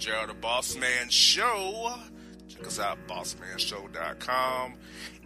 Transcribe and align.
J.R. 0.00 0.26
the 0.26 0.32
Bossman 0.32 1.10
Show. 1.10 1.92
Check 2.48 2.66
us 2.66 2.80
out, 2.80 2.96
bossmanshow.com. 3.06 4.74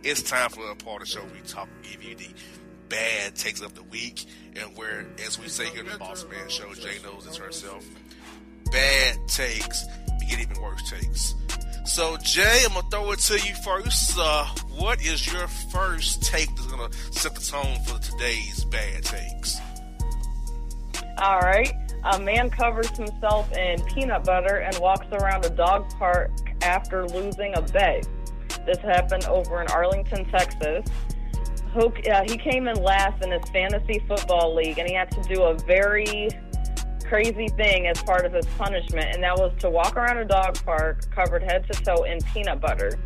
It's 0.03 0.21
time 0.21 0.51
for 0.51 0.69
a 0.69 0.75
part 0.75 1.01
of 1.01 1.07
the 1.09 1.15
show 1.15 1.23
we 1.33 1.41
talk, 1.47 1.69
give 1.85 2.03
you 2.03 2.17
the 2.17 2.29
bad 2.89 3.37
takes 3.37 3.61
of 3.61 3.75
the 3.75 3.85
week, 3.85 4.25
and 4.57 4.77
where, 4.77 5.07
as 5.25 5.39
we 5.39 5.47
say 5.47 5.67
here 5.67 5.85
in 5.85 5.87
the 5.87 5.93
Bossman 5.93 6.51
Show, 6.51 6.67
Jae 6.71 7.01
knows 7.05 7.25
it 7.25 7.37
herself. 7.37 7.87
Bad 8.73 9.17
takes, 9.29 9.85
get 10.29 10.41
even 10.41 10.61
worse 10.61 10.91
takes. 10.91 11.37
So, 11.85 12.17
Jae, 12.17 12.67
I'm 12.67 12.75
gonna 12.75 12.91
throw 12.91 13.13
it 13.13 13.21
to 13.21 13.35
you 13.35 13.55
first. 13.63 14.19
Uh, 14.19 14.45
what 14.77 15.01
is 15.01 15.33
your 15.33 15.47
first 15.73 16.25
take 16.25 16.49
that's 16.57 16.67
gonna 16.67 16.93
set 17.13 17.37
the 17.37 17.41
tone 17.41 17.79
for 17.85 18.01
today's 18.01 18.65
bad 18.65 19.05
takes? 19.05 19.57
All 21.19 21.39
right. 21.39 21.73
A 22.05 22.19
man 22.19 22.51
covers 22.51 22.91
himself 22.91 23.51
in 23.57 23.83
peanut 23.85 24.25
butter 24.25 24.57
and 24.59 24.77
walks 24.79 25.07
around 25.13 25.47
a 25.47 25.51
dog 25.51 25.89
park 25.99 26.31
after 26.61 27.07
losing 27.07 27.55
a 27.57 27.63
bet. 27.63 28.07
This 28.67 28.79
happened 28.79 29.25
over 29.25 29.63
in 29.63 29.69
Arlington, 29.69 30.27
Texas. 30.31 30.85
Hook, 31.73 32.07
uh, 32.07 32.23
he 32.27 32.37
came 32.37 32.69
in 32.69 32.77
last 32.83 33.25
in 33.25 33.31
his 33.31 33.49
fantasy 33.51 34.05
football 34.07 34.55
league, 34.55 34.79
and 34.79 34.89
he 34.89 34.95
had 34.95 35.11
to 35.13 35.23
do 35.35 35.43
a 35.45 35.55
very 35.55 36.29
crazy 37.07 37.49
thing 37.49 37.87
as 37.87 38.03
part 38.03 38.27
of 38.27 38.33
his 38.33 38.47
punishment, 38.59 39.07
and 39.15 39.23
that 39.23 39.37
was 39.37 39.53
to 39.61 39.71
walk 39.71 39.97
around 39.97 40.19
a 40.19 40.25
dog 40.25 40.63
park 40.65 41.11
covered 41.11 41.43
head 41.43 41.67
to 41.71 41.85
toe 41.85 42.05
in 42.05 42.19
peanut 42.33 42.61
butter. 42.61 42.99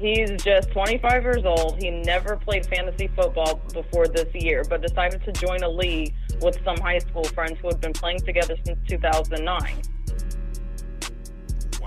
He's 0.00 0.30
just 0.42 0.70
25 0.70 1.22
years 1.22 1.44
old. 1.44 1.82
He 1.82 1.90
never 1.90 2.34
played 2.36 2.64
fantasy 2.64 3.08
football 3.08 3.60
before 3.74 4.08
this 4.08 4.34
year, 4.34 4.64
but 4.66 4.80
decided 4.80 5.22
to 5.24 5.32
join 5.32 5.62
a 5.62 5.68
league 5.68 6.14
with 6.40 6.58
some 6.64 6.78
high 6.78 7.00
school 7.00 7.24
friends 7.24 7.58
who 7.60 7.68
had 7.68 7.82
been 7.82 7.92
playing 7.92 8.20
together 8.20 8.56
since 8.64 8.78
2009. 8.88 9.82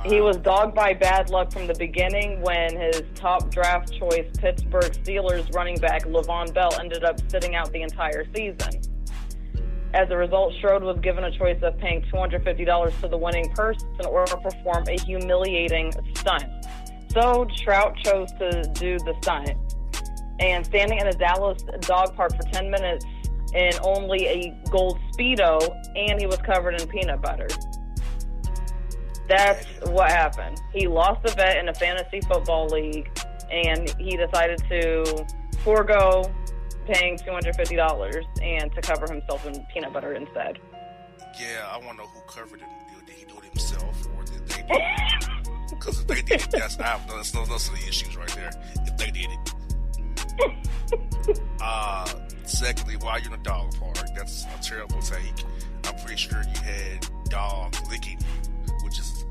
He 0.06 0.22
was 0.22 0.38
dogged 0.38 0.76
by 0.76 0.94
bad 0.94 1.32
luck 1.32 1.52
from 1.52 1.66
the 1.66 1.74
beginning 1.74 2.40
when 2.42 2.80
his 2.80 3.02
top 3.16 3.50
draft 3.50 3.92
choice, 3.98 4.28
Pittsburgh 4.38 4.92
Steelers 5.04 5.52
running 5.56 5.80
back 5.80 6.04
Le'Veon 6.04 6.54
Bell, 6.54 6.70
ended 6.80 7.04
up 7.04 7.20
sitting 7.32 7.56
out 7.56 7.72
the 7.72 7.82
entire 7.82 8.28
season. 8.36 8.80
As 9.96 10.10
a 10.12 10.18
result, 10.18 10.54
Strode 10.56 10.84
was 10.84 11.00
given 11.00 11.24
a 11.24 11.32
choice 11.36 11.60
of 11.64 11.78
paying 11.80 12.04
$250 12.14 13.02
to 13.02 13.08
the 13.08 13.18
winning 13.18 13.50
person 13.54 13.88
or 14.06 14.26
perform 14.26 14.84
a 14.88 15.00
humiliating 15.02 15.92
stunt. 16.16 16.44
So 17.14 17.46
Trout 17.56 17.96
chose 17.98 18.32
to 18.34 18.64
do 18.74 18.98
the 19.00 19.16
stunt. 19.22 19.52
And 20.40 20.66
standing 20.66 21.00
in 21.00 21.08
a 21.08 21.14
Dallas 21.14 21.62
dog 21.82 22.16
park 22.16 22.32
for 22.36 22.42
10 22.52 22.72
minutes 22.72 23.06
in 23.54 23.72
only 23.84 24.26
a 24.26 24.58
gold 24.72 25.00
Speedo, 25.14 25.60
and 25.96 26.20
he 26.20 26.26
was 26.26 26.38
covered 26.38 26.82
in 26.82 26.88
peanut 26.88 27.22
butter. 27.22 27.48
That's 29.28 29.66
what 29.86 30.10
happened. 30.10 30.60
He 30.74 30.88
lost 30.88 31.30
a 31.32 31.36
bet 31.36 31.58
in 31.58 31.70
a 31.70 31.74
fantasy 31.74 32.20
football 32.22 32.68
league, 32.68 33.10
and 33.52 33.94
he 34.00 34.18
decided 34.18 34.60
to 34.70 35.26
forego 35.64 36.24
paying 36.86 37.18
two 37.18 37.32
hundred 37.32 37.56
fifty 37.56 37.76
dollars 37.76 38.26
and 38.42 38.74
to 38.74 38.82
cover 38.82 39.08
himself 39.08 39.46
in 39.46 39.66
peanut 39.74 39.94
butter 39.94 40.14
instead. 40.14 40.60
Yeah, 41.40 41.68
I 41.70 41.78
want 41.78 41.98
to 42.00 42.04
know 42.04 42.10
who 42.10 42.22
covered 42.28 42.62
it. 42.62 42.68
Did 43.06 43.16
he 43.16 43.26
do 43.26 43.38
it 43.38 43.46
himself, 43.46 44.08
or 44.18 44.24
did 44.24 44.48
they? 44.48 44.62
do 44.64 44.68
it? 44.70 45.02
Because 45.84 46.00
if 46.00 46.08
they 46.08 46.22
did 46.22 46.42
it, 46.42 46.50
that's 46.50 46.80
I 46.80 46.84
have 46.84 47.06
no, 47.10 47.18
that's 47.18 47.34
no, 47.34 47.46
those 47.46 47.68
are 47.68 47.76
the 47.76 47.86
issues 47.90 48.16
right 48.16 48.34
there. 48.36 48.52
If 48.86 48.96
they 48.96 49.12
did 49.12 49.28
it. 49.30 49.54
uh, 51.62 52.06
secondly, 52.46 52.96
while 52.96 53.20
you're 53.20 53.34
in 53.34 53.40
a 53.40 53.44
dog 53.44 53.78
park, 53.78 53.98
that's 54.16 54.46
a 54.46 54.64
terrible 54.64 55.02
take. 55.02 55.44
I'm 55.84 55.96
pretty 55.96 56.16
sure 56.16 56.42
you 56.42 56.62
had 56.62 57.06
dogs 57.26 57.82
licking 57.90 58.18
you, 58.18 58.26
which 58.86 58.98
is 58.98 59.26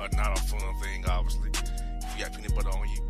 a, 0.00 0.08
not 0.16 0.36
a 0.36 0.42
fun 0.42 0.60
thing, 0.82 1.04
obviously. 1.08 1.50
If 1.50 1.70
you 2.18 2.24
got 2.24 2.34
peanut 2.34 2.52
butter 2.56 2.70
on 2.70 2.88
you, 2.88 3.00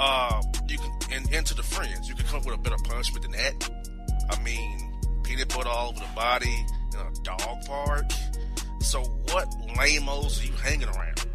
uh, 0.00 0.42
you 0.68 0.78
can 0.78 0.90
and, 1.12 1.32
and 1.32 1.46
to 1.46 1.54
the 1.54 1.62
friends, 1.62 2.08
you 2.08 2.16
can 2.16 2.26
come 2.26 2.40
up 2.40 2.46
with 2.46 2.56
a 2.56 2.58
better 2.58 2.82
punishment 2.82 3.22
than 3.22 3.30
that. 3.32 3.70
I 4.30 4.42
mean, 4.42 4.92
peanut 5.22 5.54
butter 5.54 5.68
all 5.68 5.90
over 5.90 6.00
the 6.00 6.06
body 6.16 6.66
in 6.92 6.98
a 6.98 7.08
dog 7.22 7.64
park. 7.66 8.10
So 8.80 9.04
what 9.30 9.46
lamos 9.76 10.42
are 10.42 10.46
you 10.46 10.54
hanging 10.54 10.88
around? 10.88 11.25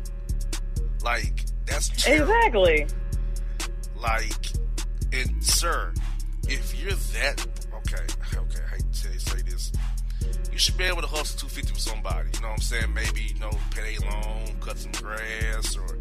Like 1.03 1.45
that's 1.65 1.89
terrible. 1.89 2.31
Exactly. 2.31 2.87
Like, 3.95 4.47
and 5.13 5.43
sir, 5.43 5.93
if 6.47 6.79
you're 6.79 6.91
that 6.91 7.45
okay, 7.75 8.03
okay, 8.35 8.59
I 8.65 8.75
hate 8.75 8.93
to 8.93 9.19
say 9.19 9.41
this, 9.41 9.71
you 10.51 10.57
should 10.57 10.77
be 10.77 10.85
able 10.85 11.01
to 11.01 11.07
hustle 11.07 11.39
two 11.39 11.47
fifty 11.47 11.71
with 11.71 11.81
somebody. 11.81 12.29
You 12.33 12.41
know 12.41 12.49
what 12.49 12.53
I'm 12.55 12.61
saying? 12.61 12.93
Maybe 12.93 13.21
you 13.33 13.39
know, 13.39 13.51
pay 13.75 13.95
a 13.95 14.01
loan, 14.01 14.57
cut 14.59 14.77
some 14.77 14.91
grass, 14.93 15.75
or 15.77 15.97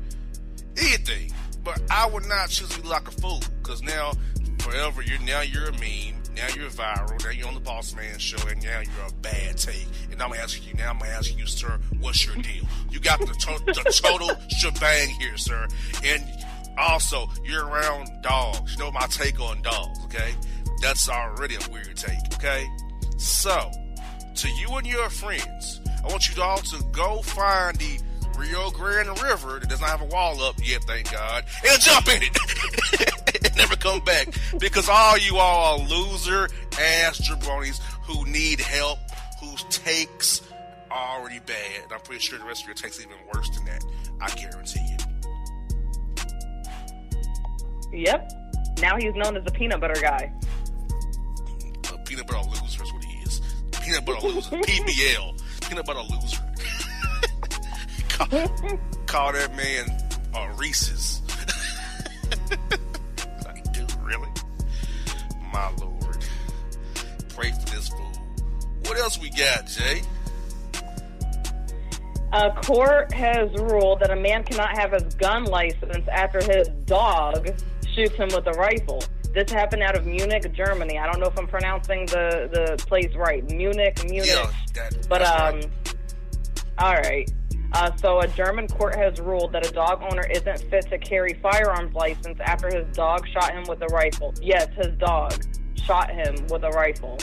anything. 0.77 1.33
But 1.63 1.83
I 1.91 2.07
would 2.07 2.27
not 2.27 2.49
choose 2.49 2.77
you 2.77 2.85
like 2.85 3.07
a 3.07 3.11
fool 3.11 3.43
because 3.63 3.83
now, 3.83 4.13
forever, 4.61 5.03
you're 5.03 5.21
now 5.21 5.43
you're 5.43 5.69
a 5.69 5.73
meme. 5.73 6.20
Now 6.35 6.47
you're 6.55 6.71
viral. 6.71 7.23
Now 7.25 7.31
you're 7.31 7.49
on 7.49 7.55
the 7.55 7.61
Bossman 7.61 8.19
show, 8.19 8.39
and 8.49 8.63
now 8.63 8.81
you're 8.81 9.07
a 9.09 9.13
bad 9.21 9.57
take. 9.59 9.87
And 10.11 10.23
I'm 10.23 10.33
asking 10.33 10.69
you 10.69 10.75
now. 10.75 10.91
I'm 10.91 11.03
asking 11.03 11.39
you, 11.39 11.47
sir, 11.47 11.79
what's 12.01 12.25
your 12.25 12.37
deal? 12.37 12.65
You 12.91 13.01
got 13.01 13.19
the, 13.21 13.27
to- 13.27 13.65
the 13.67 14.01
total 14.03 14.31
shebang 14.59 15.09
here, 15.21 15.37
sir. 15.37 15.67
And 16.05 16.25
also, 16.79 17.27
you're 17.45 17.67
around 17.67 18.09
dogs. 18.23 18.73
You 18.73 18.79
know 18.79 18.91
my 18.93 19.07
take 19.09 19.41
on 19.41 19.61
dogs, 19.63 19.99
okay? 20.05 20.35
That's 20.81 21.09
already 21.09 21.57
a 21.57 21.71
weird 21.71 21.97
take, 21.97 22.19
okay? 22.35 22.67
So, 23.19 23.71
to 24.37 24.49
you 24.49 24.69
and 24.77 24.87
your 24.87 25.11
friends, 25.11 25.81
I 26.03 26.07
want 26.09 26.35
you 26.35 26.43
all 26.43 26.57
to 26.59 26.83
go 26.93 27.21
find 27.23 27.77
the 27.77 27.99
Rio 28.41 28.71
Grande 28.71 29.21
River 29.23 29.59
that 29.59 29.69
does 29.69 29.83
not 29.83 29.91
have 29.91 30.01
a 30.01 30.07
wall 30.07 30.43
up 30.43 30.55
yet, 30.63 30.83
thank 30.85 31.13
God, 31.13 31.45
and 31.69 31.81
jump 31.81 32.09
in 32.09 32.23
it 32.23 33.45
and 33.45 33.55
never 33.57 33.77
come 33.77 34.01
back 34.01 34.29
because 34.59 34.89
all 34.89 35.19
you 35.19 35.37
all 35.37 35.79
are 35.79 35.87
loser 35.87 36.49
ass 36.81 37.21
jabronis 37.21 37.81
who 38.05 38.25
need 38.25 38.59
help, 38.59 38.99
whose 39.41 39.63
takes 39.65 40.41
are 40.91 41.19
already 41.19 41.39
bad. 41.41 41.85
And 41.85 41.93
I'm 41.93 42.01
pretty 42.01 42.23
sure 42.23 42.39
the 42.39 42.47
rest 42.47 42.63
of 42.63 42.69
your 42.69 42.75
takes 42.75 42.99
are 42.99 43.03
even 43.03 43.17
worse 43.35 43.51
than 43.51 43.67
that. 43.67 43.85
I 44.23 44.31
guarantee 44.31 44.81
you. 44.89 44.97
Yep. 47.93 48.33
Now 48.81 48.97
he's 48.97 49.15
known 49.15 49.37
as 49.37 49.45
the 49.45 49.51
peanut 49.53 49.83
butter 49.83 50.01
guy. 50.01 50.33
A 51.93 51.99
peanut 52.05 52.27
butter 52.27 52.49
loser 52.49 52.83
is 52.83 52.93
what 52.93 53.05
he 53.05 53.19
is. 53.19 53.43
Peanut 53.83 54.07
butter 54.07 54.27
loser. 54.27 54.51
PBL. 54.57 55.69
Peanut 55.69 55.85
butter 55.85 56.01
loser. 56.01 56.50
Call, 58.29 58.79
call 59.07 59.33
that 59.33 59.57
man 59.57 59.87
uh, 60.35 60.53
Reese's. 60.57 61.23
like, 63.47 63.73
dude, 63.73 63.93
really? 64.03 64.29
My 65.53 65.71
lord. 65.81 66.19
Pray 67.31 67.51
for 67.53 67.67
this 67.75 67.89
fool. 67.89 68.13
What 68.85 68.99
else 68.99 69.19
we 69.19 69.31
got, 69.31 69.67
Jae? 69.67 70.05
A 72.33 72.51
court 72.63 73.13
has 73.13 73.51
ruled 73.55 74.01
that 74.01 74.11
a 74.11 74.17
man 74.17 74.45
cannot 74.45 74.77
have 74.79 74.93
his 74.93 75.15
gun 75.15 75.45
license 75.45 76.07
after 76.13 76.39
his 76.43 76.69
dog 76.85 77.49
shoots 77.95 78.15
him 78.15 78.29
with 78.35 78.47
a 78.47 78.53
rifle. 78.53 79.03
This 79.35 79.51
happened 79.51 79.83
out 79.83 79.97
of 79.97 80.07
Munich, 80.07 80.53
Germany. 80.53 80.99
I 80.99 81.07
don't 81.07 81.21
know 81.21 81.27
if 81.27 81.39
I'm 81.39 81.47
pronouncing 81.47 82.07
the, 82.07 82.49
the 82.53 82.85
place 82.87 83.15
right. 83.17 83.49
Munich, 83.51 84.05
Munich. 84.05 84.29
Yeah, 84.29 84.51
that, 84.75 85.09
But 85.09 85.23
um, 85.23 85.55
right. 85.55 85.69
all 86.79 86.95
right. 86.95 87.31
Uh, 87.73 87.95
so 87.97 88.21
a 88.21 88.29
German 88.29 88.67
court 88.67 88.97
has 88.97 89.21
ruled 89.21 89.53
that 89.53 89.67
a 89.67 89.73
dog 89.73 90.03
owner 90.03 90.27
isn't 90.31 90.59
fit 90.71 90.89
to 90.91 90.99
carry 90.99 91.35
firearms 91.35 91.95
license 91.95 92.39
after 92.41 92.67
his 92.69 92.87
dog 92.97 93.27
shot 93.29 93.53
him 93.53 93.65
with 93.69 93.81
a 93.83 93.87
rifle. 93.87 94.35
Yes, 94.43 94.69
his 94.77 94.97
dog 94.99 95.45
shot 95.85 96.11
him 96.11 96.35
with 96.49 96.65
a 96.65 96.71
rifle. 96.71 97.19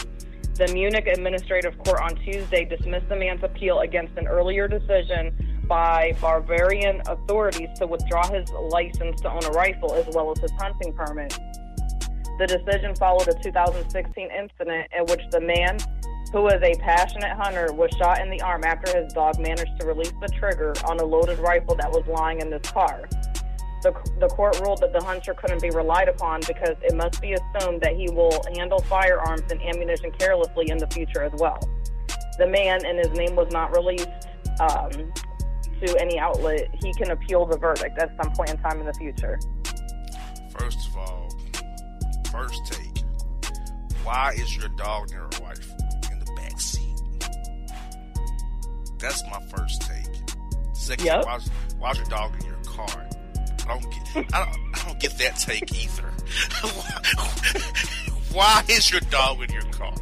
The 0.56 0.68
Munich 0.74 1.06
Administrative 1.06 1.78
Court 1.84 2.02
on 2.02 2.16
Tuesday 2.16 2.66
dismissed 2.66 3.10
the 3.10 3.16
man's 3.16 3.44
appeal 3.44 3.82
against 3.82 4.18
an 4.18 4.28
earlier 4.28 4.68
decision 4.68 5.64
by 5.68 6.16
Bavarian 6.22 7.02
authorities 7.08 7.70
to 7.78 7.86
withdraw 7.86 8.28
his 8.32 8.50
license 8.50 9.22
to 9.22 9.30
own 9.30 9.44
a 9.44 9.52
rifle 9.52 9.94
as 9.94 10.08
well 10.16 10.32
as 10.32 10.40
his 10.40 10.52
hunting 10.58 10.94
permit. 10.94 11.38
The 12.40 12.48
decision 12.48 12.96
followed 12.96 13.28
a 13.28 13.34
2016 13.34 14.30
incident 14.32 14.88
in 14.98 15.06
which 15.06 15.22
the 15.32 15.42
man, 15.42 15.78
who 16.32 16.48
is 16.48 16.62
a 16.62 16.76
passionate 16.80 17.32
hunter, 17.38 17.72
was 17.74 17.92
shot 17.98 18.22
in 18.22 18.30
the 18.30 18.42
arm 18.42 18.64
after 18.64 19.02
his 19.02 19.14
dog 19.14 19.40
managed 19.40 19.80
to 19.80 19.88
release 19.88 20.12
the 20.22 20.28
trigger 20.28 20.74
on 20.86 21.00
a 21.00 21.06
loaded 21.06 21.40
rifle 21.40 21.76
that 21.76 21.90
was 21.90 22.04
lying 22.08 22.42
in 22.42 22.50
this 22.50 22.70
car. 22.72 23.08
The, 23.84 23.94
the 24.20 24.28
court 24.28 24.60
ruled 24.60 24.82
that 24.82 24.92
the 24.92 25.04
hunter 25.04 25.34
couldn't 25.34 25.62
be 25.62 25.70
relied 25.70 26.10
upon 26.10 26.42
because 26.42 26.76
it 26.82 26.96
must 26.96 27.22
be 27.22 27.34
assumed 27.34 27.82
that 27.82 27.96
he 27.96 28.10
will 28.10 28.42
handle 28.56 28.80
firearms 28.80 29.44
and 29.52 29.62
ammunition 29.62 30.12
carelessly 30.12 30.70
in 30.70 30.78
the 30.78 30.88
future 30.88 31.24
as 31.24 31.32
well. 31.36 31.60
The 32.38 32.48
man, 32.48 32.86
and 32.86 32.98
his 32.98 33.12
name 33.18 33.36
was 33.36 33.52
not 33.52 33.76
released 33.76 34.10
um, 34.60 34.92
to 35.86 36.02
any 36.02 36.20
outlet, 36.20 36.70
he 36.84 36.94
can 36.94 37.12
appeal 37.12 37.46
the 37.46 37.58
verdict 37.58 38.00
at 38.00 38.12
some 38.22 38.34
point 38.34 38.50
in 38.50 38.58
time 38.58 38.80
in 38.80 38.86
the 38.86 38.94
future. 38.94 39.40
First 40.58 40.90
of 40.90 40.98
all, 40.98 41.30
first 42.32 42.66
take. 42.66 43.04
Why 44.04 44.34
is 44.36 44.56
your 44.56 44.70
dog 44.70 45.12
near 45.12 45.24
a 45.24 45.44
rifle 45.44 45.77
That's 49.00 49.24
my 49.26 49.40
first 49.56 49.82
take. 49.84 50.06
Second, 50.74 51.06
Yep. 51.06 51.26
why's, 51.26 51.50
why's 51.80 51.98
your 51.98 52.06
dog 52.08 52.34
in 52.40 52.46
your 52.48 52.58
car? 52.66 53.08
I 53.68 53.80
don't 53.80 53.92
get. 53.92 54.34
I 54.34 54.46
don't, 54.46 54.58
I 54.76 54.84
don't 54.88 55.00
get 55.00 55.18
that 55.18 55.36
take 55.38 55.72
either. 55.74 56.08
Why 58.34 58.64
is 58.70 58.92
your 58.92 59.02
dog 59.02 59.42
in 59.42 59.50
your 59.52 59.64
car? 59.72 59.94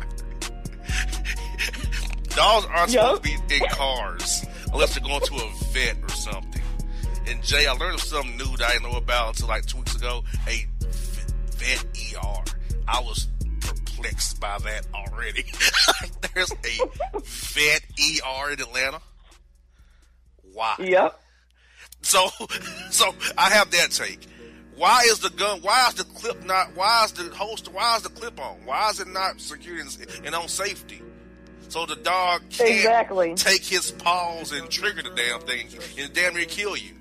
Dogs 2.29 2.65
aren't 2.65 2.91
Yep. 2.91 3.01
supposed 3.01 3.23
to 3.23 3.29
be 3.47 3.55
in 3.55 3.61
cars 3.69 4.45
unless 4.73 4.93
they're 4.95 5.03
going 5.07 5.21
to 5.21 5.35
a 5.35 5.51
vet 5.71 5.95
or 6.03 6.09
something. 6.09 6.61
And 7.27 7.41
Jae, 7.41 7.65
I 7.67 7.71
learned 7.73 7.99
something 8.01 8.35
new 8.37 8.57
that 8.57 8.69
I 8.69 8.73
didn't 8.73 8.91
know 8.91 8.97
about 8.97 9.29
until 9.29 9.47
like 9.47 9.65
two 9.65 9.77
weeks 9.77 9.95
ago. 9.95 10.23
A 10.47 10.65
vet 11.57 11.85
ER. 12.15 12.43
I 12.87 12.99
was 13.01 13.27
by 14.39 14.57
that 14.59 14.85
already. 14.93 15.45
There's 16.33 16.51
a 16.51 17.21
vet 17.23 17.81
ER 17.99 18.51
in 18.51 18.61
Atlanta. 18.61 19.01
Why? 20.53 20.75
Yep. 20.79 21.19
So, 22.01 22.27
so 22.91 23.13
I 23.37 23.49
have 23.49 23.71
that 23.71 23.91
take. 23.91 24.27
Why 24.75 25.01
is 25.09 25.19
the 25.19 25.29
gun? 25.29 25.61
Why 25.61 25.87
is 25.87 25.95
the 25.95 26.03
clip 26.03 26.43
not? 26.45 26.75
Why 26.75 27.05
is 27.05 27.13
the 27.13 27.33
holster? 27.35 27.71
Why 27.71 27.95
is 27.95 28.03
the 28.03 28.09
clip 28.09 28.39
on? 28.39 28.57
Why 28.65 28.89
is 28.89 28.99
it 28.99 29.07
not 29.07 29.39
secured 29.39 29.79
and, 29.79 30.07
and 30.25 30.35
on 30.35 30.47
safety? 30.47 31.01
So 31.69 31.85
the 31.85 31.95
dog 31.95 32.41
can't 32.49 32.69
Exactly. 32.69 33.33
take 33.35 33.63
his 33.65 33.91
paws 33.91 34.51
and 34.51 34.69
trigger 34.69 35.01
the 35.01 35.09
damn 35.09 35.39
thing 35.41 35.67
and 35.97 36.13
damn 36.13 36.33
near 36.35 36.45
kill 36.45 36.77
you. 36.77 36.91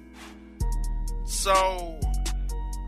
So 1.27 1.99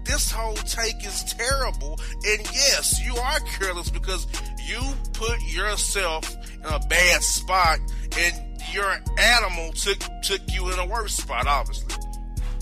this 0.07 0.31
whole 0.31 0.55
take 0.55 1.05
is 1.05 1.25
terrible. 1.25 1.99
And 2.27 2.41
yes, 2.53 3.01
you 3.05 3.17
are 3.17 3.41
careless 3.59 3.91
because 3.91 4.27
you 4.65 4.81
put 5.13 5.41
yourself 5.43 6.37
in 6.55 6.65
a 6.65 6.81
bad 6.89 7.23
spot 7.23 7.79
and 8.19 8.61
your 8.73 8.97
animal 9.19 9.73
took 9.73 9.99
took 10.23 10.41
you 10.53 10.73
in 10.73 10.79
a 10.79 10.87
worse 10.87 11.15
spot, 11.15 11.47
obviously. 11.47 11.95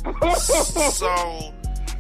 so, 0.93 1.55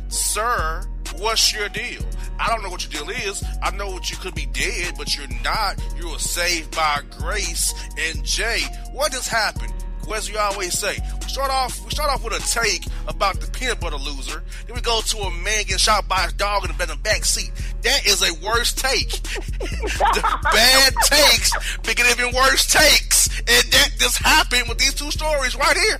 sir, 0.08 0.82
what's 1.18 1.54
your 1.54 1.68
deal? 1.68 2.02
I 2.38 2.48
don't 2.48 2.62
know 2.62 2.70
what 2.70 2.92
your 2.92 3.04
deal 3.04 3.14
is. 3.14 3.44
I 3.62 3.70
know 3.70 3.88
what 3.88 4.10
you 4.10 4.16
could 4.16 4.34
be 4.34 4.46
dead, 4.46 4.94
but 4.98 5.16
you're 5.16 5.28
not. 5.42 5.82
You 5.96 6.10
were 6.10 6.18
saved 6.18 6.74
by 6.74 7.00
grace. 7.18 7.72
And 7.98 8.24
Jae, 8.24 8.92
what 8.92 9.12
has 9.12 9.28
happened? 9.28 9.73
As 10.12 10.28
you 10.28 10.38
always 10.38 10.78
say, 10.78 10.96
we 11.20 11.28
start 11.28 11.50
off 11.50 11.84
we 11.84 11.90
start 11.90 12.08
off 12.10 12.22
with 12.22 12.32
a 12.34 12.40
take 12.48 12.84
about 13.08 13.40
the 13.40 13.50
peanut 13.50 13.80
butter 13.80 13.96
loser. 13.96 14.42
Then 14.66 14.76
we 14.76 14.80
go 14.80 15.00
to 15.00 15.18
a 15.18 15.30
man 15.30 15.64
getting 15.64 15.78
shot 15.78 16.06
by 16.08 16.20
his 16.20 16.32
dog 16.34 16.64
in 16.64 16.70
the, 16.76 16.96
back 17.02 17.24
seat. 17.24 17.50
That 17.82 18.06
is 18.06 18.22
a 18.22 18.32
worse 18.46 18.72
take. 18.72 19.10
the 19.10 20.38
bad 20.52 20.94
takes 21.04 21.78
begin 21.78 22.06
even 22.06 22.34
worse 22.34 22.66
takes, 22.66 23.28
and 23.38 23.72
that 23.72 23.90
just 23.98 24.18
happened 24.18 24.68
with 24.68 24.78
these 24.78 24.94
two 24.94 25.10
stories 25.10 25.56
right 25.56 25.76
here. 25.76 25.98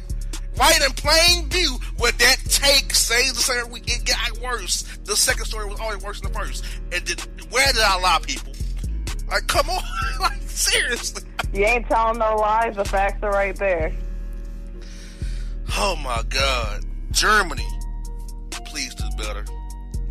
right 0.57 0.81
in 0.83 0.93
plain 0.93 1.49
view 1.49 1.79
where 1.99 2.13
that 2.13 2.37
take 2.49 2.95
saves 2.95 3.35
the 3.35 3.41
second 3.41 3.73
week. 3.73 3.85
It 3.87 4.05
got 4.05 4.39
worse. 4.41 4.83
The 5.05 5.17
second 5.17 5.47
story 5.47 5.67
was 5.69 5.81
always 5.81 6.03
worse 6.03 6.21
than 6.21 6.33
the 6.33 6.39
first. 6.39 6.65
And 6.93 7.05
did, 7.05 7.21
where 7.51 7.67
did 7.73 7.83
I 7.83 8.01
lie, 8.01 8.21
people? 8.23 8.54
Like, 9.29 9.47
come 9.47 9.69
on, 9.71 9.83
like 10.21 10.43
seriously. 10.43 11.23
You 11.53 11.65
ain't 11.65 11.87
telling 11.87 12.19
no 12.19 12.37
lies. 12.37 12.77
The 12.77 12.85
facts 12.85 13.23
are 13.23 13.31
right 13.31 13.57
there. 13.57 13.93
Oh 15.77 15.97
my 15.97 16.23
God, 16.29 16.85
Germany, 17.11 17.67
please 18.51 18.95
do 18.95 19.05
better. 19.17 19.45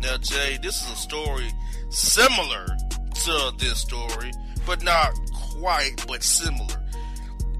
Now, 0.00 0.16
Jae, 0.16 0.60
this 0.60 0.82
is 0.82 0.92
a 0.92 0.96
story 0.96 1.50
similar 1.90 2.66
to 3.24 3.52
this 3.58 3.80
story, 3.80 4.32
but 4.66 4.82
not 4.82 5.14
quite, 5.32 6.04
but 6.06 6.22
similar. 6.22 6.82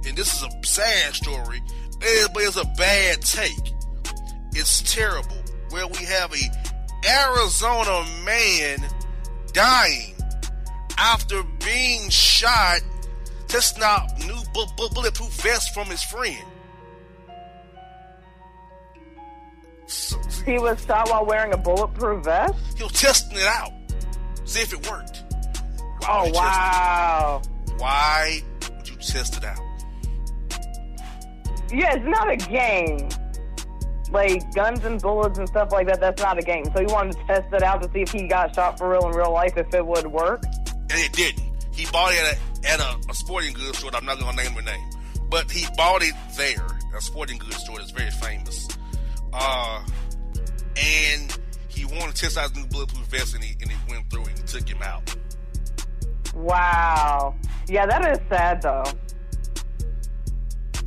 And 0.06 0.16
this 0.16 0.34
is 0.34 0.42
a 0.42 0.66
sad 0.66 1.14
story, 1.14 1.62
but 2.00 2.42
it's 2.42 2.56
a 2.56 2.66
bad 2.76 3.22
take. 3.22 3.72
It's 4.52 4.82
terrible. 4.94 5.36
Where 5.70 5.86
we 5.86 6.04
have 6.04 6.32
a 6.32 6.50
Arizona 7.08 8.06
man 8.24 8.78
dying 9.52 10.13
after 10.98 11.42
being 11.64 12.08
shot, 12.10 12.80
to 13.48 13.82
out 13.82 14.18
new 14.18 14.40
bu- 14.52 14.66
bu- 14.76 14.88
bulletproof 14.94 15.30
vest 15.42 15.72
from 15.74 15.86
his 15.88 16.02
friend. 16.02 16.44
So- 19.86 20.18
He 20.46 20.58
was 20.58 20.84
shot 20.84 21.08
while 21.10 21.24
wearing 21.26 21.52
a 21.52 21.56
bulletproof 21.56 22.24
vest. 22.24 22.54
he 22.76 22.82
was 22.84 22.92
testing 22.92 23.36
it 23.38 23.46
out, 23.46 23.72
see 24.44 24.60
if 24.60 24.72
it 24.72 24.90
worked. 24.90 25.22
Why 26.00 26.08
Oh 26.08 26.20
would 26.24 26.26
you 26.28 26.32
test 26.32 26.44
wow! 26.44 27.42
Why 27.78 28.42
would 28.76 28.88
you 28.88 28.96
test 28.96 29.36
it 29.36 29.44
out? 29.44 29.58
Yeah, 31.72 31.94
it's 31.96 32.06
not 32.06 32.30
a 32.30 32.36
game. 32.36 33.08
Like 34.10 34.54
guns 34.54 34.84
and 34.84 35.00
bullets 35.00 35.38
and 35.38 35.48
stuff 35.48 35.72
like 35.72 35.86
that. 35.88 35.98
That's 36.00 36.22
not 36.22 36.38
a 36.38 36.42
game. 36.42 36.64
So 36.66 36.80
he 36.80 36.86
wanted 36.86 37.16
to 37.16 37.24
test 37.26 37.52
it 37.52 37.62
out 37.62 37.82
to 37.82 37.90
see 37.92 38.02
if 38.02 38.12
he 38.12 38.28
got 38.28 38.54
shot 38.54 38.78
for 38.78 38.88
real 38.90 39.08
in 39.08 39.16
real 39.16 39.32
life, 39.32 39.56
if 39.56 39.72
it 39.74 39.84
would 39.84 40.06
work. 40.06 40.42
And 40.94 41.02
it 41.04 41.12
didn't. 41.12 41.50
He 41.72 41.86
bought 41.86 42.12
it 42.12 42.20
at 42.20 42.38
a, 42.38 42.72
at 42.72 42.80
a, 42.80 43.10
a 43.10 43.14
sporting 43.14 43.52
goods 43.52 43.78
store. 43.78 43.90
that 43.90 43.98
I'm 43.98 44.06
not 44.06 44.18
going 44.20 44.36
to 44.36 44.42
name 44.44 44.54
the 44.54 44.62
name, 44.62 44.90
but 45.28 45.50
he 45.50 45.66
bought 45.76 46.02
it 46.02 46.14
there, 46.36 46.64
a 46.96 47.00
sporting 47.00 47.38
goods 47.38 47.56
store 47.56 47.78
that's 47.78 47.90
very 47.90 48.10
famous. 48.12 48.68
Uh, 49.32 49.84
and 50.76 51.36
he 51.68 51.84
wanted 51.84 52.14
to 52.14 52.20
test 52.22 52.38
out 52.38 52.50
his 52.50 52.56
new 52.62 52.66
bulletproof 52.68 53.06
vest, 53.06 53.34
and 53.34 53.42
he 53.42 53.54
and 53.60 53.70
it 53.70 53.76
went 53.88 54.08
through, 54.10 54.24
and 54.24 54.38
he 54.38 54.44
took 54.44 54.68
him 54.68 54.80
out. 54.82 55.14
Wow. 56.34 57.34
Yeah, 57.68 57.86
that 57.86 58.12
is 58.12 58.18
sad 58.28 58.62
though, 58.62 58.84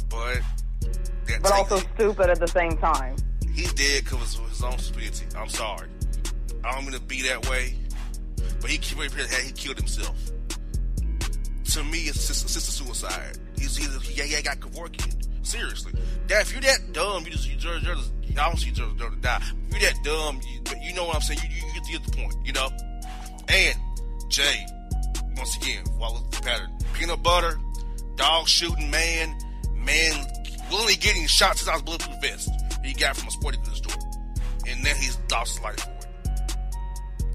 But 0.09 0.41
that 1.25 1.41
but 1.41 1.51
also 1.51 1.77
stupid 1.95 2.29
at 2.29 2.39
the 2.39 2.47
same 2.47 2.77
time. 2.77 3.15
he 3.53 3.63
did 3.75 4.03
because 4.05 4.37
of 4.39 4.49
his 4.49 4.63
own 4.63 4.77
stupidity. 4.77 5.25
I'm 5.37 5.49
sorry. 5.49 5.89
I 6.63 6.71
don't 6.73 6.83
mean 6.85 6.93
to 6.93 7.01
be 7.01 7.21
that 7.23 7.49
way, 7.49 7.75
but 8.67 8.73
he 8.73 9.45
he 9.45 9.51
killed 9.53 9.77
himself. 9.77 10.15
To 11.73 11.83
me, 11.83 11.99
it's 11.99 12.27
just, 12.27 12.47
just 12.47 12.57
a 12.57 12.71
suicide. 12.71 13.37
He's 13.57 13.79
either 13.79 13.99
yeah, 14.11 14.25
yeah, 14.25 14.41
got 14.41 14.59
Kevorkian. 14.59 15.45
Seriously, 15.45 15.93
that 16.27 16.41
if 16.41 16.51
you're 16.51 16.61
that 16.61 16.91
dumb, 16.91 17.23
you 17.23 17.31
just 17.31 17.47
you 17.47 17.55
deserve, 17.55 17.83
you 17.83 17.95
deserve 17.95 18.11
I 18.37 18.49
don't 18.49 18.57
see 18.57 18.69
deserve 18.71 18.97
to 18.97 19.09
die. 19.21 19.41
If 19.69 19.71
you're 19.71 19.91
that 19.91 20.03
dumb, 20.03 20.41
you, 20.51 20.87
you 20.89 20.93
know 20.93 21.05
what 21.05 21.15
I'm 21.15 21.21
saying. 21.21 21.39
You, 21.43 21.49
you, 21.49 21.81
you 21.91 21.99
get 21.99 22.11
the 22.11 22.17
point, 22.17 22.35
you 22.45 22.53
know. 22.53 22.69
And 23.47 23.75
Jae, 24.29 25.37
once 25.37 25.55
again, 25.57 25.85
follow 25.99 26.19
the 26.29 26.41
pattern. 26.41 26.71
Peanut 26.93 27.23
butter, 27.23 27.57
dog 28.15 28.47
shooting 28.47 28.91
man, 28.91 29.37
man 29.75 30.25
willingly 30.69 30.95
getting 30.95 31.25
shot 31.27 31.57
since 31.57 31.69
I 31.69 31.73
was 31.73 31.83
bulletproof 31.83 32.21
vest 32.21 32.49
he 32.87 32.93
got 32.93 33.17
from 33.17 33.27
a 33.27 33.31
sporting 33.31 33.61
goods 33.63 33.77
store. 33.77 33.97
And 34.67 34.85
then 34.85 34.95
he's 34.95 35.17
lost 35.31 35.55
his 35.55 35.63
life 35.63 35.79
for 35.79 35.89
it. 35.91 36.07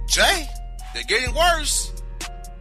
Jae, 0.09 0.47
they're 0.95 1.03
getting 1.05 1.35
worse. 1.35 1.93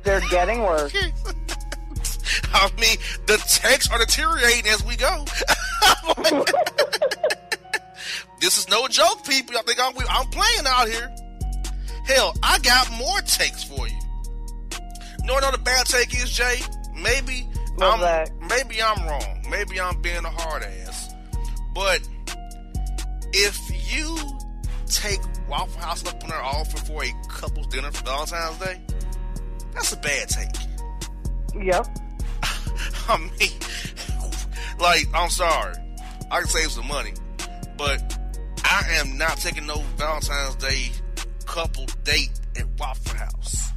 They're 0.04 0.22
getting 0.30 0.62
worse. 0.62 0.94
I 2.54 2.70
mean, 2.80 2.98
the 3.28 3.38
texts 3.38 3.92
are 3.92 4.00
deteriorating 4.00 4.68
as 4.72 4.84
we 4.86 4.96
go. 4.96 5.26
this 8.40 8.58
is 8.58 8.70
no 8.70 8.88
joke, 8.88 9.26
people. 9.26 9.58
I 9.58 9.62
think 9.62 9.80
I'm, 9.80 9.94
I'm 10.10 10.28
playing 10.28 10.66
out 10.68 10.88
here. 10.88 11.14
Hell, 12.06 12.34
I 12.42 12.60
got 12.60 12.92
more 12.92 13.20
takes 13.22 13.64
for 13.64 13.88
you. 13.88 13.96
You 15.20 15.28
know 15.28 15.34
what 15.36 15.44
another 15.44 15.60
bad 15.60 15.86
take 15.86 16.14
is, 16.16 16.32
Jae? 16.32 16.64
Maybe 16.96 17.48
What's 17.76 17.94
I'm 17.94 18.00
that? 18.02 18.32
maybe 18.50 18.82
I'm 18.82 19.08
wrong. 19.08 19.46
Maybe 19.50 19.80
I'm 19.80 20.02
being 20.02 20.26
a 20.26 20.30
hard 20.30 20.64
ass. 20.64 21.14
But 21.74 22.02
if 23.34 23.58
you 23.94 24.18
take 24.88 25.22
Waffle 25.50 25.82
House 25.82 26.06
up 26.08 26.24
on 26.24 26.30
their 26.30 26.42
offer 26.42 26.78
for 26.78 27.04
a 27.04 27.12
couple's 27.28 27.68
dinner 27.68 27.92
for 27.92 28.04
Valentine's 28.06 28.58
Day, 28.58 28.82
that's 29.74 29.92
a 29.94 29.98
bad 29.98 30.30
take. 30.30 30.50
Yep. 31.66 31.88
I 33.10 33.18
mean, 33.18 33.52
like, 34.80 35.08
I'm 35.14 35.30
sorry. 35.30 35.76
I 36.32 36.40
can 36.40 36.48
save 36.48 36.72
some 36.72 36.88
money, 36.88 37.14
but 37.78 38.18
I 38.64 38.84
am 39.00 39.18
not 39.18 39.38
taking 39.38 39.66
no 39.68 39.78
Valentine's 39.98 40.56
Day 40.56 40.92
couple 41.46 41.86
date 42.06 42.32
at 42.58 42.66
Waffle 42.80 43.18
House. 43.18 43.72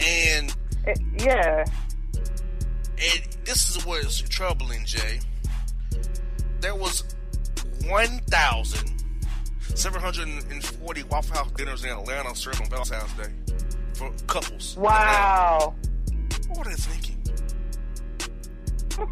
And 0.00 0.54
It- 0.84 1.00
yeah. 1.18 1.64
and 2.98 3.36
this 3.44 3.70
is 3.76 3.84
what 3.86 4.04
is 4.04 4.20
troubling, 4.22 4.84
Jae. 4.84 5.24
There 6.60 6.74
was 6.74 7.04
1,740 9.76 11.02
Waffle 11.04 11.36
House 11.36 11.50
dinners 11.52 11.84
in 11.84 11.90
Atlanta 11.90 12.34
served 12.34 12.60
on 12.62 12.68
Valentine's 12.70 13.12
Day 13.12 13.30
for 13.94 14.10
couples. 14.26 14.74
Wow. 14.76 15.74
What 16.48 16.66
are 16.66 16.70
they 16.70 16.76
thinking? 16.76 17.12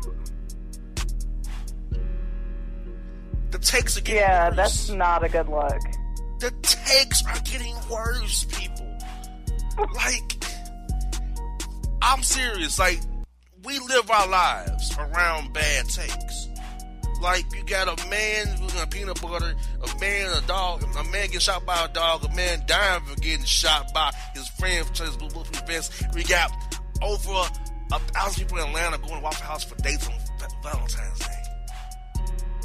the 3.51 3.59
takes 3.59 3.97
are 3.99 4.01
getting 4.01 4.21
Yeah, 4.23 4.49
worse. 4.49 4.57
that's 4.57 4.89
not 4.91 5.23
a 5.23 5.29
good 5.29 5.49
look. 5.49 5.79
the 6.41 6.51
takes 6.63 7.23
are 7.27 7.39
getting 7.45 7.77
worse, 7.91 8.45
people. 8.45 8.97
like, 9.95 10.45
I'm 12.03 12.23
serious. 12.23 12.79
Like, 12.79 13.01
we 13.65 13.79
live 13.81 14.11
our 14.11 14.29
lives 14.29 14.97
around 14.99 15.53
bad 15.53 15.89
takes. 15.89 16.44
Like, 17.25 17.47
you 17.57 17.65
got 17.65 17.89
a 17.89 18.09
man 18.11 18.49
who's 18.59 18.79
a 18.79 18.87
peanut 18.87 19.19
butter, 19.23 19.55
a 19.83 19.99
man, 19.99 20.31
a 20.37 20.47
dog, 20.47 20.83
a 20.83 21.05
man 21.05 21.25
getting 21.25 21.41
shot 21.41 21.65
by 21.65 21.87
a 21.87 21.89
dog, 21.89 22.23
a 22.23 22.29
man 22.37 22.65
dying 22.67 23.03
for 23.03 23.19
getting 23.19 23.47
shot 23.47 23.95
by 23.95 24.13
his 24.35 24.47
friend 24.49 24.87
for 24.95 25.05
his 25.05 25.17
bulletproof 25.17 25.67
vest. 25.67 26.15
We 26.15 26.23
got 26.25 26.53
over 27.01 27.49
a 27.93 27.99
thousand 27.99 28.45
people 28.45 28.59
in 28.59 28.69
Atlanta 28.69 28.99
going 28.99 29.15
to 29.15 29.21
Waffle 29.21 29.47
House 29.47 29.65
for 29.65 29.75
dates 29.77 30.07
on 30.07 30.13
Valentine's 30.63 31.19
Day. 31.19 31.43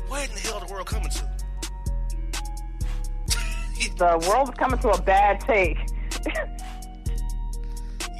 Where 0.09 0.25
in 0.25 0.31
the 0.31 0.39
hell 0.41 0.59
the 0.59 0.73
world 0.73 0.87
coming 0.87 1.09
to? 1.09 1.29
The 3.97 4.29
world's 4.29 4.51
coming 4.57 4.79
to 4.81 4.89
a 4.89 5.01
bad 5.01 5.39
take. 5.39 5.77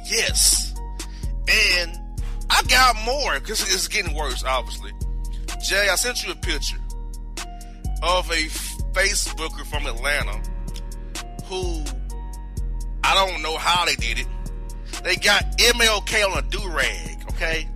Yes. 0.06 0.74
And 1.46 2.00
I 2.48 2.62
got 2.62 2.96
more 3.04 3.34
because 3.34 3.60
it's 3.60 3.88
getting 3.88 4.14
worse, 4.14 4.42
obviously. 4.42 4.92
Jae, 5.60 5.88
I 5.88 5.94
sent 5.96 6.24
you 6.24 6.32
a 6.32 6.36
picture 6.36 6.78
of 8.02 8.30
a 8.30 8.48
Facebooker 8.92 9.66
from 9.66 9.86
Atlanta 9.86 10.40
who 11.44 11.84
I 13.04 13.14
don't 13.14 13.42
know 13.42 13.56
how 13.58 13.84
they 13.84 13.96
did 13.96 14.20
it. 14.20 14.26
They 15.04 15.16
got 15.16 15.58
MLK 15.58 16.30
on 16.30 16.38
a 16.38 16.48
do 16.48 16.66
rag, 16.68 17.24
okay? 17.32 17.68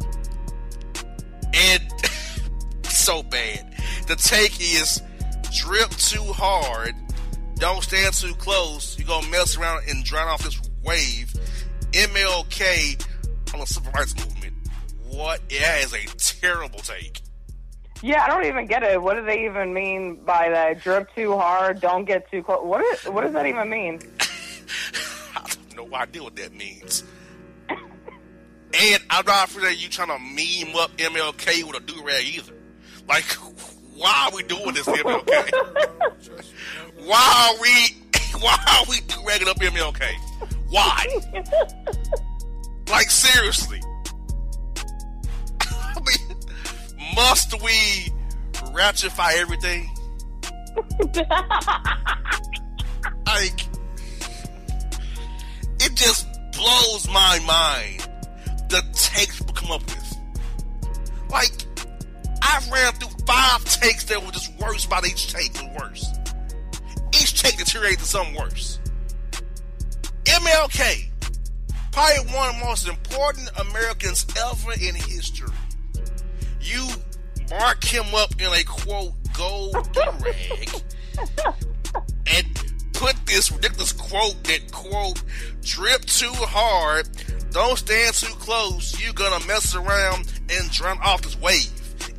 And 1.52 1.82
so 2.84 3.22
bad. 3.22 3.74
The 4.06 4.16
take 4.16 4.60
is 4.60 5.02
drip 5.52 5.90
too 5.90 6.24
hard, 6.32 6.94
don't 7.56 7.82
stand 7.82 8.14
too 8.14 8.34
close. 8.34 8.98
You're 8.98 9.08
gonna 9.08 9.28
mess 9.28 9.56
around 9.58 9.82
and 9.88 10.04
drown 10.04 10.28
off 10.28 10.42
this 10.42 10.60
wave. 10.82 11.32
MLK 11.92 13.06
on 13.52 13.60
the 13.60 13.66
civil 13.66 13.92
rights 13.92 14.16
movement. 14.16 14.54
What? 15.04 15.48
That 15.50 15.84
is 15.84 15.92
a 15.92 16.06
terrible 16.16 16.80
take. 16.80 17.23
Yeah, 18.04 18.22
I 18.22 18.28
don't 18.28 18.44
even 18.44 18.66
get 18.66 18.82
it. 18.82 19.00
What 19.00 19.14
do 19.14 19.24
they 19.24 19.46
even 19.46 19.72
mean 19.72 20.16
by 20.26 20.50
that? 20.50 20.82
Drip 20.82 21.08
too 21.14 21.38
hard, 21.38 21.80
don't 21.80 22.04
get 22.04 22.30
too 22.30 22.42
close. 22.42 22.62
What, 22.62 22.84
is, 22.84 23.04
what 23.04 23.22
does 23.22 23.32
that 23.32 23.46
even 23.46 23.70
mean? 23.70 23.98
I 24.20 25.40
have 25.40 25.74
no 25.74 25.88
idea 25.94 26.22
what 26.22 26.36
that 26.36 26.52
means. 26.52 27.02
and 27.70 29.02
I'm 29.08 29.24
not 29.24 29.48
afraid 29.48 29.64
that 29.64 29.82
you 29.82 29.88
trying 29.88 30.08
to 30.08 30.18
meme 30.18 30.76
up 30.76 30.94
MLK 30.98 31.64
with 31.64 31.76
a 31.76 31.80
do 31.80 32.04
rag 32.04 32.26
either. 32.26 32.52
Like, 33.08 33.24
why 33.96 34.28
are 34.28 34.36
we 34.36 34.42
doing 34.42 34.74
this, 34.74 34.86
MLK? 34.86 35.50
why 37.06 37.54
are 37.56 37.62
we? 37.62 37.96
Why 38.40 38.58
are 38.66 38.84
we 38.90 39.00
do 39.00 39.16
ragging 39.26 39.48
up 39.48 39.56
MLK? 39.58 40.02
Why? 40.68 41.06
like 42.90 43.08
seriously. 43.08 43.80
Must 47.14 47.62
we 47.62 48.12
ratify 48.72 49.32
everything. 49.36 49.90
like, 53.26 53.60
it 55.80 55.94
just 55.94 56.26
blows 56.52 57.08
my 57.08 57.38
mind 57.46 58.08
the 58.68 58.82
takes 58.92 59.38
people 59.38 59.54
come 59.54 59.70
up 59.70 59.82
with. 59.84 60.16
Like, 61.30 61.52
I 62.42 62.60
ran 62.72 62.92
through 62.94 63.16
five 63.26 63.64
takes 63.64 64.04
that 64.04 64.24
were 64.24 64.32
just 64.32 64.52
worse 64.58 64.84
about 64.84 65.06
each 65.06 65.32
take 65.32 65.52
was 65.54 65.80
worse. 65.80 66.06
Each 67.12 67.40
take 67.40 67.56
deteriorated 67.56 68.00
to 68.00 68.04
something 68.04 68.34
worse. 68.34 68.80
MLK, 70.24 71.10
probably 71.92 72.34
one 72.34 72.48
of 72.54 72.60
the 72.60 72.66
most 72.66 72.88
important 72.88 73.48
Americans 73.58 74.26
ever 74.36 74.72
in 74.72 74.94
history. 74.94 75.52
You 76.64 76.88
mark 77.50 77.84
him 77.84 78.14
up 78.14 78.32
in 78.40 78.52
a 78.52 78.64
quote 78.64 79.12
gold 79.36 79.74
rag 79.96 80.82
and 82.26 82.46
put 82.94 83.14
this 83.26 83.52
ridiculous 83.52 83.92
quote 83.92 84.42
that 84.44 84.72
quote 84.72 85.22
drip 85.62 86.04
too 86.06 86.32
hard, 86.32 87.08
don't 87.50 87.76
stand 87.78 88.14
too 88.14 88.34
close, 88.36 89.00
you're 89.02 89.12
gonna 89.12 89.44
mess 89.46 89.74
around 89.74 90.32
and 90.50 90.70
drown 90.70 90.98
off 91.02 91.22
this 91.22 91.38
wave. 91.40 91.70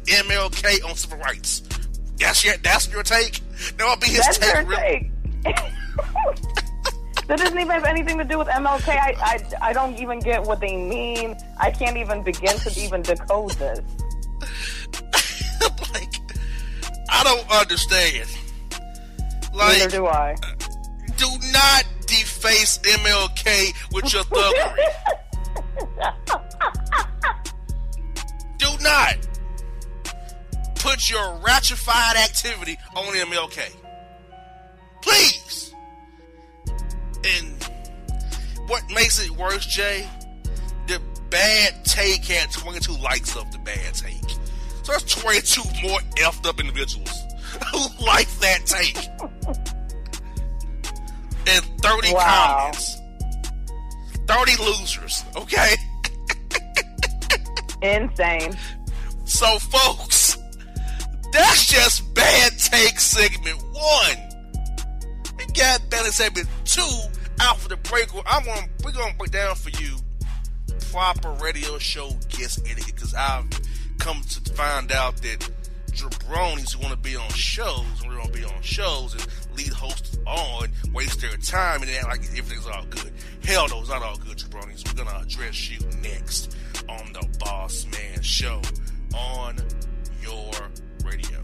MLK 0.06 0.88
on 0.88 0.96
civil 0.96 1.18
rights. 1.18 1.64
That's 2.20 2.46
your 2.46 2.56
that's 2.58 2.92
your 2.92 3.04
take? 3.04 3.42
That 3.78 3.90
would 3.90 4.00
be 4.00 4.08
his 4.08 4.20
That's 4.20 4.38
take. 4.38 4.54
your 4.54 4.66
really. 4.66 5.12
take. 5.44 5.56
that 7.28 7.38
doesn't 7.40 7.58
even 7.58 7.70
have 7.70 7.86
anything 7.86 8.18
to 8.18 8.24
do 8.24 8.38
with 8.38 8.48
MLK. 8.48 8.90
I, 8.90 9.16
I, 9.22 9.70
I 9.70 9.74
don't 9.74 9.98
even 10.00 10.20
get 10.20 10.44
what 10.44 10.60
they 10.60 10.76
mean. 10.76 11.36
I 11.60 11.72
can't 11.72 11.98
even 11.98 12.24
begin 12.24 12.58
to 12.58 12.80
even 12.80 13.02
decode 13.02 13.52
this. 13.52 13.80
like, 15.94 16.14
I 17.10 17.24
don't 17.24 17.50
understand. 17.62 18.30
Like, 19.54 19.78
Neither 19.80 19.90
do 19.90 20.08
I. 20.08 20.36
do 21.18 21.28
not 21.52 21.86
deface 22.08 22.78
MLK 22.80 23.74
with 23.94 24.14
your 24.14 24.24
thuggery. 24.24 24.88
do 28.58 28.68
not 28.84 29.16
put 30.76 31.10
your 31.10 31.38
ratified 31.38 32.16
activity 32.18 32.78
on 32.96 33.06
MLK. 33.06 33.72
Please. 35.02 35.74
And 37.24 37.64
what 38.68 38.84
makes 38.94 39.24
it 39.24 39.32
worse, 39.32 39.66
Jae? 39.66 40.08
The 40.88 41.02
bad 41.30 41.84
take 41.86 42.26
had 42.26 42.52
22 42.52 42.94
likes 42.98 43.36
of 43.36 43.52
the 43.52 43.58
bad 43.60 43.94
take. 43.96 44.22
So 44.86 44.92
that's 44.92 45.16
22 45.16 45.62
more 45.88 46.00
effed 46.18 46.46
up 46.48 46.60
individuals 46.60 47.10
who 47.72 47.80
like 48.06 48.30
that 48.40 48.66
take. 48.66 48.98
And 51.48 51.66
30 51.82 52.14
Wow. 52.14 52.58
comments. 52.72 52.98
30 54.28 54.64
losers, 54.64 55.24
okay? 55.36 55.76
Insane. 57.82 58.56
So, 59.26 59.58
folks, 59.60 60.38
that's 61.32 61.66
just 61.66 62.14
bad 62.14 62.52
take 62.58 63.00
segment 63.00 63.62
one. 63.74 64.18
We 65.38 65.46
got 65.54 65.88
better 65.90 66.12
segment 66.12 66.48
two 66.64 66.82
out 67.42 67.58
for 67.60 67.70
the 67.70 67.78
break. 67.78 68.08
I'm 68.28 68.44
gonna 68.46 68.68
we're 68.84 68.92
gonna 68.92 69.14
break 69.18 69.32
down 69.32 69.56
for 69.56 69.70
you 69.82 69.98
proper 70.92 71.32
radio 71.44 71.78
show 71.78 72.10
guest 72.30 72.60
etiquette 72.70 72.96
because 72.96 73.14
I've 73.14 73.46
come 74.06 74.22
to 74.22 74.54
find 74.54 74.92
out 74.92 75.18
that 75.18 75.50
jabronis 75.88 76.76
who 76.76 76.80
want 76.80 76.92
to 76.92 77.00
be 77.00 77.16
on 77.16 77.28
shows, 77.30 77.84
who 78.04 78.16
want 78.16 78.32
to 78.32 78.40
be 78.40 78.46
on 78.46 78.62
shows 78.62 79.14
and 79.14 79.28
lead 79.58 79.74
hosts 79.74 80.20
on, 80.28 80.70
waste 80.94 81.22
their 81.22 81.36
time 81.38 81.82
and 81.82 81.90
act 81.90 82.06
like 82.06 82.20
everything's 82.38 82.68
all 82.68 82.86
good. 82.92 83.12
Hell 83.44 83.68
no, 83.68 83.80
it's 83.80 83.90
not 83.90 84.04
all 84.04 84.16
good, 84.18 84.38
jabronis. 84.38 84.86
We're 84.88 85.04
gonna 85.04 85.20
address 85.20 85.72
you 85.72 85.80
next 86.04 86.56
on 86.88 87.14
the 87.14 87.28
Bossman 87.40 88.24
Show 88.24 88.62
on 89.16 89.58
your 90.22 90.52
radio. 91.04 91.44